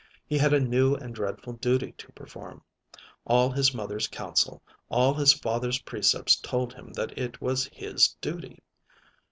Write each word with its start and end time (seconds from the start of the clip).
He 0.25 0.39
had 0.39 0.51
a 0.51 0.59
new 0.59 0.95
and 0.95 1.13
dreadful 1.13 1.53
duty 1.53 1.91
to 1.99 2.11
perform. 2.13 2.63
All 3.25 3.51
his 3.51 3.71
mother's 3.71 4.07
counsel, 4.07 4.63
all 4.89 5.13
his 5.13 5.31
father's 5.31 5.77
precepts 5.83 6.35
told 6.37 6.73
him 6.73 6.91
that 6.93 7.15
it 7.15 7.39
was 7.39 7.69
his 7.71 8.15
duty. 8.19 8.63